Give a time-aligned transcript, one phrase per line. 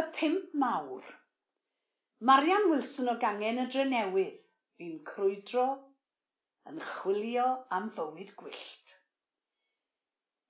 [0.00, 1.04] Y Pump Mawr.
[2.28, 4.40] Marian Wilson o Gangen y Drenewydd,
[4.74, 5.66] fi'n crwydro,
[6.70, 7.44] yn chwilio
[7.76, 8.94] am fywyd gwyllt.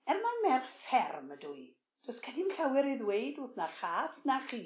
[0.08, 1.66] Er mae'n merch fferm ydw i,
[2.08, 4.62] does gen i'n llawer i ddweud wrth na chath na chi.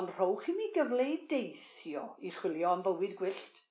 [0.00, 3.62] Ond rhowch i mi gyfle i deithio i chwilio am fywyd gwyllt,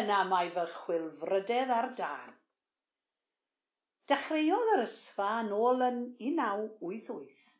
[0.00, 2.32] yna mae fy chwilfrydedd ar dan.
[4.08, 6.00] Dechreuodd yr ysfa yn ôl yn
[6.30, 7.50] 1988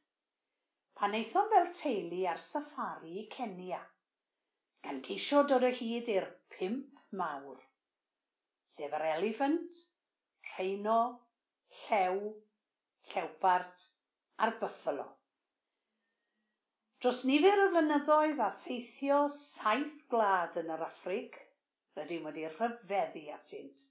[1.01, 3.81] pan eithon fel teulu ar safari i Kenya,
[4.87, 7.61] gan geisio dod o hyd i'r pump mawr,
[8.77, 9.81] sef yr eliffant,
[10.53, 10.99] rheino,
[11.81, 12.33] llew,
[13.13, 13.87] llewpart
[14.45, 15.07] a'r byffalo.
[17.05, 21.35] Dros nifer o flynyddoedd a theithio saith gwlad yn yr Afrig,
[21.99, 23.83] rydym wedi rhyfeddu atynt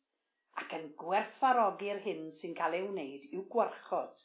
[0.61, 4.23] ac yn gwerthfarogi'r hyn sy'n cael ei wneud i'w gwarchod.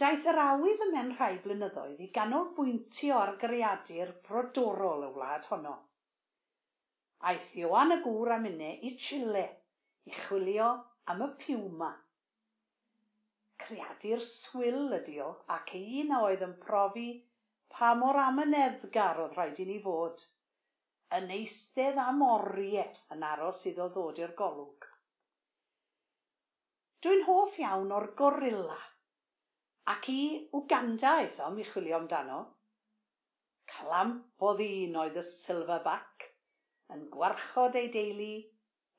[0.00, 5.70] Daeth yr awydd ymhen rhai blynyddoedd i ganolbwyntio ar greadur brodorol y wlad honno.
[7.30, 9.44] Aeth Ioan y Gŵr a Mine i Chile
[10.10, 10.66] i chwilio
[11.12, 11.88] am y piwma.
[13.64, 17.06] Creadur swil ydi o ac un a oedd yn profi
[17.76, 20.26] pa mor amyneddgar oedd rhaid i ni fod,
[21.20, 24.90] yn eistedd am oriau yn aros iddo ddod i'r golwg.
[27.00, 28.78] Dwi'n hoff iawn o'r gorilla
[29.92, 30.20] Ac i
[30.58, 32.36] Wganda aethom i chwilio amdano.
[33.72, 36.24] Clamp o ddyn oedd y silverback
[36.94, 38.32] yn gwarchod ei deulu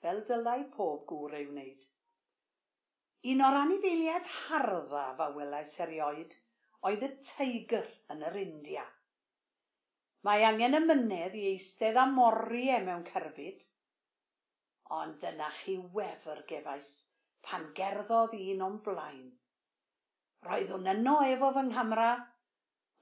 [0.05, 1.87] fel dylai pob gŵr ei wneud.
[3.33, 6.35] Un o'r anifeiliaid harddaf a welais erioed
[6.91, 8.85] oedd y teigr yn yr India.
[10.29, 13.65] Mae angen y mynedd i eistedd am oriau e mewn cerbyd.
[15.01, 16.93] Ond dyna chi wefr gefais
[17.49, 19.27] pan gerddodd un o'n blaen
[20.45, 22.09] Roeddwn yno efo fy nghamra,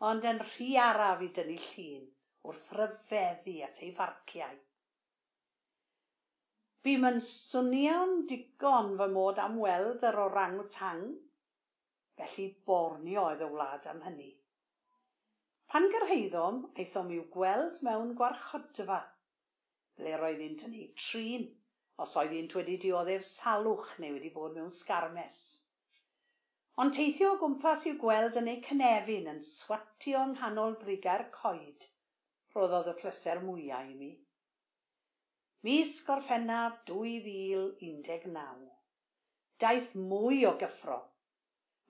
[0.09, 2.05] ond yn rhy araf i dynnu llun
[2.50, 4.55] wrth ryfeddu at ei farciau.
[6.86, 11.05] Bym yn swnio'n digon fy mod am weld yr orang tang,
[12.20, 14.32] felly Borneo oedd y wlad am hynny.
[15.73, 18.99] Pan gyrhaeddom aethom i'w gweld mewn gwarchodfa
[19.99, 21.48] ble roedd hi'n tynnu trin
[22.05, 25.39] os oedd hi'n wedi dioddef salwch neu wedi bod mewn sgarmes.
[26.83, 31.86] Ond teithio o gwmpas i'w gweld yn ei cynefin yn swatio yng nghanol briga'r coed
[32.55, 34.09] rhoddodd y pleser mwyaf i mi.
[35.67, 38.65] Mis Gorffennaf 2019.
[39.64, 40.97] Daeth mwy o gyffro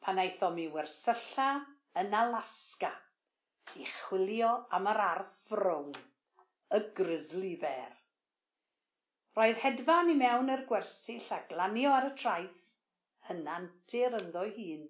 [0.05, 1.49] pan aethom i wersylla
[2.03, 2.93] yn Alaska
[3.81, 5.91] i chwilio am yr arth frown,
[6.77, 7.97] y grizzly bear.
[9.39, 12.64] Roedd hedfan i mewn i'r gwersyll a glanio ar y traeth
[13.29, 14.85] hynantur ynddo hun.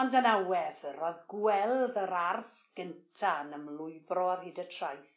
[0.00, 5.12] Ond yna wefr oedd gweld yr arth gynta yn ymlwybro ar hyd y traeth.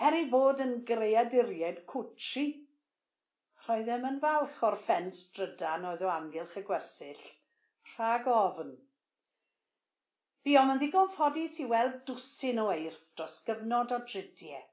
[0.00, 2.44] Her i fod yn greaduriaid cwtsi,
[3.66, 7.24] roedd em yn falch o'r ffens drydan oedd o amgylch y gwersyll,
[7.94, 8.70] rhag ofn.
[10.48, 14.64] Buom yn ddigon ffodus i weld dwsin o eirth dros gyfnod o dridiau,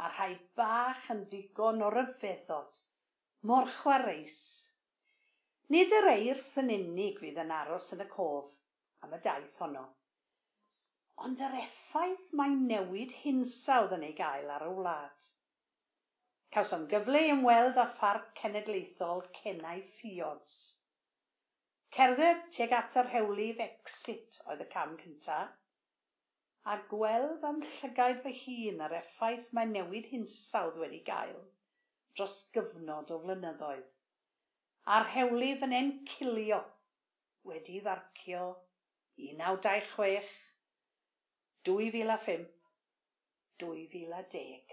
[0.00, 2.80] a rhai bach yn ddigon o ryfeddod,
[3.50, 4.40] mor chwareus
[5.70, 8.48] Nid yr eirth yn unig fydd yn aros yn y cof
[9.06, 9.84] am y daith honno,
[11.26, 15.28] ond yr effaith mae newid hinsawdd yn ei gael ar y wlad.
[16.56, 20.56] Cawsom gyfle i ymweld â Pharc Cenedlaethol Cennau Ffiods.
[21.96, 25.54] Cerdded tuag at yr hewlydd Exit oedd y cam cyntaf,
[26.72, 31.40] a gweld am llygaid fy hun yr effaith mae newid hinsawdd wedi gael
[32.18, 33.88] dros gyfnod o flynyddoedd
[34.90, 36.60] a'r hewlydd yn encilio
[37.48, 38.46] wedi farcio
[39.28, 40.32] un naw dau chwech,
[41.68, 42.70] dwy fil a phump,
[43.62, 44.72] dwy fil a deg.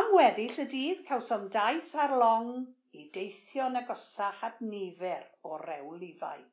[0.00, 2.50] Am weddill y dydd cawsom daith ar long
[3.00, 6.44] i deithio'n agosach at nifer o rewlifau.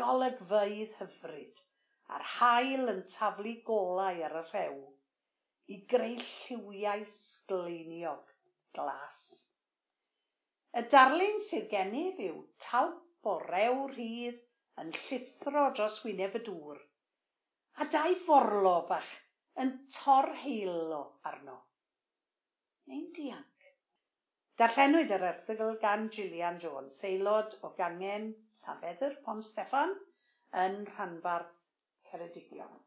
[0.00, 1.62] Golygfeydd hyfryd
[2.16, 4.82] a'r haul yn taflu golau ar y rhew
[5.76, 8.34] i greu lliwiau sgleiniog
[8.78, 9.22] glas.
[10.78, 14.36] Y darlun sydd gennyf yw talp o rew rhydd
[14.82, 16.78] yn llithro dros wyneb y dŵr,
[17.82, 19.08] a dau forlo bach
[19.64, 21.00] yn torheilo
[21.30, 21.56] arno.
[22.90, 23.66] Neu'n dianc.
[24.62, 28.30] Darllenwyd yr erthygl gan Gillian Jones, aelod o gangen
[28.66, 29.96] Llafedr Pont Steffan
[30.64, 31.60] yn Rhanbarth
[32.10, 32.78] Ceredigion.